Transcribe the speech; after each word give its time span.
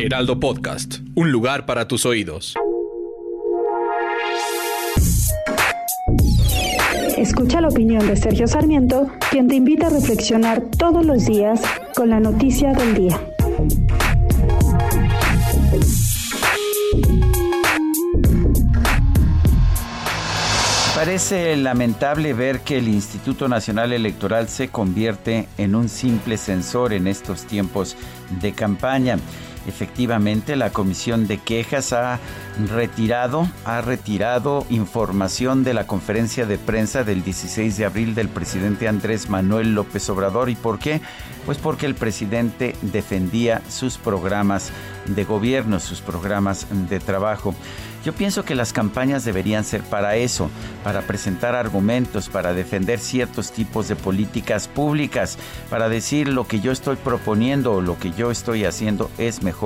Heraldo 0.00 0.38
Podcast, 0.38 0.98
un 1.16 1.32
lugar 1.32 1.66
para 1.66 1.88
tus 1.88 2.06
oídos. 2.06 2.54
Escucha 7.16 7.60
la 7.60 7.66
opinión 7.66 8.06
de 8.06 8.14
Sergio 8.14 8.46
Sarmiento, 8.46 9.10
quien 9.28 9.48
te 9.48 9.56
invita 9.56 9.88
a 9.88 9.90
reflexionar 9.90 10.62
todos 10.78 11.04
los 11.04 11.26
días 11.26 11.60
con 11.96 12.10
la 12.10 12.20
noticia 12.20 12.72
del 12.74 12.94
día. 12.94 13.20
Parece 20.94 21.56
lamentable 21.56 22.34
ver 22.34 22.60
que 22.60 22.78
el 22.78 22.86
Instituto 22.86 23.48
Nacional 23.48 23.92
Electoral 23.92 24.48
se 24.48 24.68
convierte 24.68 25.48
en 25.58 25.74
un 25.74 25.88
simple 25.88 26.36
censor 26.36 26.92
en 26.92 27.08
estos 27.08 27.46
tiempos 27.46 27.96
de 28.40 28.52
campaña. 28.52 29.18
Efectivamente, 29.66 30.56
la 30.56 30.70
Comisión 30.70 31.26
de 31.26 31.38
Quejas 31.38 31.92
ha 31.92 32.18
retirado, 32.70 33.48
ha 33.64 33.80
retirado 33.80 34.64
información 34.70 35.64
de 35.64 35.74
la 35.74 35.86
conferencia 35.86 36.46
de 36.46 36.58
prensa 36.58 37.04
del 37.04 37.22
16 37.22 37.76
de 37.76 37.84
abril 37.84 38.14
del 38.14 38.28
presidente 38.28 38.88
Andrés 38.88 39.28
Manuel 39.28 39.74
López 39.74 40.08
Obrador. 40.10 40.50
¿Y 40.50 40.56
por 40.56 40.78
qué? 40.78 41.00
Pues 41.46 41.58
porque 41.58 41.86
el 41.86 41.94
presidente 41.94 42.76
defendía 42.82 43.62
sus 43.68 43.98
programas 43.98 44.70
de 45.06 45.24
gobierno, 45.24 45.80
sus 45.80 46.00
programas 46.00 46.66
de 46.88 47.00
trabajo. 47.00 47.54
Yo 48.04 48.14
pienso 48.14 48.44
que 48.44 48.54
las 48.54 48.72
campañas 48.72 49.24
deberían 49.24 49.64
ser 49.64 49.82
para 49.82 50.16
eso, 50.16 50.50
para 50.84 51.02
presentar 51.02 51.54
argumentos, 51.54 52.28
para 52.28 52.54
defender 52.54 53.00
ciertos 53.00 53.52
tipos 53.52 53.88
de 53.88 53.96
políticas 53.96 54.68
públicas, 54.68 55.36
para 55.68 55.88
decir 55.88 56.28
lo 56.28 56.46
que 56.46 56.60
yo 56.60 56.70
estoy 56.70 56.96
proponiendo 56.96 57.72
o 57.72 57.80
lo 57.80 57.98
que 57.98 58.12
yo 58.12 58.30
estoy 58.30 58.64
haciendo 58.64 59.10
es 59.18 59.42
mejor 59.42 59.57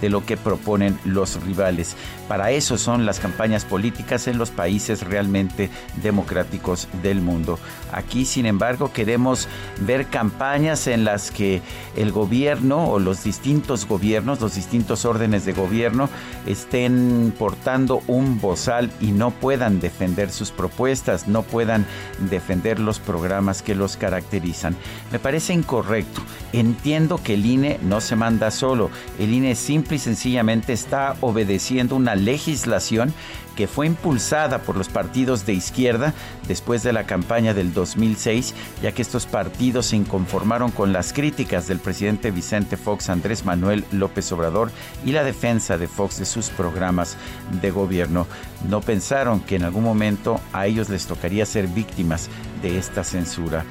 de 0.00 0.08
lo 0.08 0.24
que 0.24 0.36
proponen 0.36 0.98
los 1.04 1.42
rivales. 1.42 1.96
Para 2.28 2.52
eso 2.52 2.78
son 2.78 3.06
las 3.06 3.18
campañas 3.18 3.64
políticas 3.64 4.28
en 4.28 4.38
los 4.38 4.50
países 4.50 5.02
realmente 5.02 5.68
democráticos 6.00 6.86
del 7.02 7.20
mundo. 7.20 7.58
Aquí, 7.92 8.24
sin 8.24 8.46
embargo, 8.46 8.92
queremos 8.92 9.48
ver 9.80 10.06
campañas 10.06 10.86
en 10.86 11.04
las 11.04 11.32
que 11.32 11.60
el 11.96 12.12
gobierno 12.12 12.88
o 12.88 13.00
los 13.00 13.24
distintos 13.24 13.86
gobiernos, 13.86 14.40
los 14.40 14.54
distintos 14.54 15.04
órdenes 15.04 15.44
de 15.44 15.52
gobierno 15.52 16.08
estén 16.46 17.34
portando 17.36 18.00
un 18.06 18.40
bozal 18.40 18.90
y 19.00 19.10
no 19.10 19.32
puedan 19.32 19.80
defender 19.80 20.30
sus 20.30 20.52
propuestas, 20.52 21.26
no 21.26 21.42
puedan 21.42 21.84
defender 22.30 22.78
los 22.78 23.00
programas 23.00 23.62
que 23.62 23.74
los 23.74 23.96
caracterizan. 23.96 24.76
Me 25.10 25.18
parece 25.18 25.52
incorrecto. 25.52 26.22
Entiendo 26.52 27.20
que 27.22 27.34
el 27.34 27.46
INE 27.46 27.78
no 27.82 28.00
se 28.00 28.16
manda 28.16 28.50
solo. 28.50 28.90
El 29.30 29.54
simple 29.54 29.94
y 29.94 30.00
sencillamente 30.00 30.72
está 30.72 31.14
obedeciendo 31.20 31.94
una 31.94 32.16
legislación 32.16 33.14
que 33.54 33.68
fue 33.68 33.86
impulsada 33.86 34.58
por 34.62 34.76
los 34.76 34.88
partidos 34.88 35.46
de 35.46 35.52
izquierda 35.52 36.14
después 36.48 36.82
de 36.82 36.92
la 36.92 37.04
campaña 37.04 37.54
del 37.54 37.72
2006, 37.72 38.54
ya 38.82 38.90
que 38.90 39.02
estos 39.02 39.26
partidos 39.26 39.86
se 39.86 39.96
inconformaron 39.96 40.72
con 40.72 40.92
las 40.92 41.12
críticas 41.12 41.68
del 41.68 41.78
presidente 41.78 42.32
Vicente 42.32 42.76
Fox 42.76 43.08
Andrés 43.08 43.44
Manuel 43.44 43.84
López 43.92 44.32
Obrador 44.32 44.72
y 45.04 45.12
la 45.12 45.22
defensa 45.22 45.78
de 45.78 45.86
Fox 45.86 46.18
de 46.18 46.26
sus 46.26 46.50
programas 46.50 47.16
de 47.62 47.70
gobierno. 47.70 48.26
No 48.68 48.80
pensaron 48.80 49.38
que 49.38 49.54
en 49.54 49.62
algún 49.62 49.84
momento 49.84 50.40
a 50.52 50.66
ellos 50.66 50.88
les 50.88 51.06
tocaría 51.06 51.46
ser 51.46 51.68
víctimas 51.68 52.28
de 52.62 52.78
esta 52.78 53.04
censura. 53.04 53.64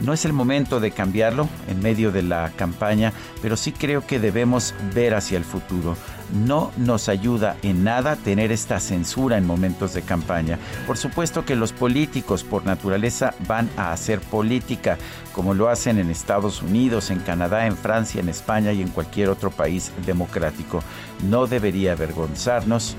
No 0.00 0.12
es 0.12 0.24
el 0.24 0.32
momento 0.32 0.80
de 0.80 0.90
cambiarlo 0.90 1.48
en 1.68 1.80
medio 1.80 2.10
de 2.10 2.22
la 2.22 2.52
campaña, 2.56 3.12
pero 3.40 3.56
sí 3.56 3.72
creo 3.72 4.06
que 4.06 4.18
debemos 4.18 4.74
ver 4.92 5.14
hacia 5.14 5.38
el 5.38 5.44
futuro. 5.44 5.96
No 6.32 6.72
nos 6.76 7.08
ayuda 7.08 7.56
en 7.62 7.84
nada 7.84 8.16
tener 8.16 8.50
esta 8.50 8.80
censura 8.80 9.38
en 9.38 9.46
momentos 9.46 9.94
de 9.94 10.02
campaña. 10.02 10.58
Por 10.86 10.96
supuesto 10.96 11.44
que 11.44 11.54
los 11.54 11.72
políticos 11.72 12.42
por 12.42 12.66
naturaleza 12.66 13.34
van 13.46 13.70
a 13.76 13.92
hacer 13.92 14.20
política, 14.20 14.98
como 15.32 15.54
lo 15.54 15.68
hacen 15.68 15.98
en 15.98 16.10
Estados 16.10 16.60
Unidos, 16.62 17.10
en 17.10 17.20
Canadá, 17.20 17.66
en 17.66 17.76
Francia, 17.76 18.20
en 18.20 18.28
España 18.28 18.72
y 18.72 18.82
en 18.82 18.88
cualquier 18.88 19.28
otro 19.28 19.50
país 19.50 19.92
democrático. 20.04 20.82
No 21.28 21.46
debería 21.46 21.92
avergonzarnos 21.92 22.96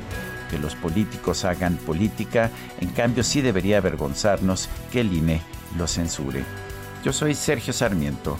que 0.49 0.59
los 0.59 0.75
políticos 0.75 1.43
hagan 1.43 1.75
política, 1.75 2.51
en 2.79 2.89
cambio 2.89 3.23
sí 3.23 3.41
debería 3.41 3.79
avergonzarnos 3.79 4.69
que 4.91 5.01
el 5.01 5.11
INE 5.11 5.41
lo 5.77 5.87
censure. 5.87 6.43
Yo 7.05 7.11
soy 7.11 7.35
Sergio 7.35 7.71
Sarmiento 7.71 8.35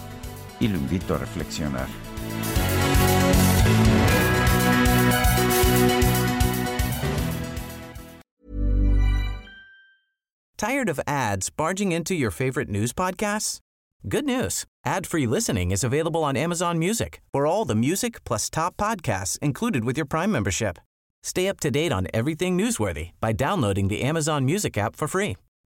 y 0.59 0.67
lo 0.67 0.79
invito 0.79 1.13
a 1.13 1.19
reflexionar. 1.19 1.87
Tired 10.57 10.89
of 10.89 10.99
ads 11.05 11.51
barging 11.51 11.91
into 11.91 12.15
your 12.15 12.31
favorite 12.31 12.67
news 12.67 12.91
podcasts? 12.91 13.59
Good 14.09 14.25
news. 14.25 14.65
Ad-free 14.83 15.27
listening 15.27 15.69
is 15.69 15.83
available 15.83 16.23
on 16.23 16.35
Amazon 16.35 16.79
Music. 16.79 17.21
For 17.31 17.45
all 17.45 17.65
the 17.65 17.75
music 17.75 18.23
plus 18.23 18.49
top 18.49 18.77
podcasts 18.77 19.37
included 19.43 19.85
with 19.85 19.95
your 19.95 20.07
Prime 20.07 20.31
membership. 20.31 20.79
Stay 21.21 21.47
up 21.47 21.59
to 21.59 21.69
date 21.69 21.91
on 21.91 22.07
everything 22.15 22.57
newsworthy 22.57 23.11
by 23.19 23.31
downloading 23.31 23.89
the 23.89 24.01
Amazon 24.01 24.43
Music 24.43 24.75
app 24.75 24.95
for 24.95 25.07
free 25.07 25.35